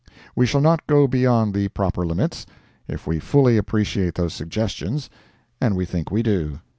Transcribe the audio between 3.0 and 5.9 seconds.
we fully appreciate those suggestions, and we